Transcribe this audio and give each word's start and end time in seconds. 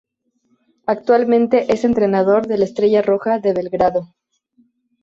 Actualmente 0.87 1.71
es 1.71 1.83
entrenador 1.83 2.47
del 2.47 2.63
Estrella 2.63 3.03
Roja 3.03 3.37
de 3.37 3.53
Belgrado. 3.53 4.15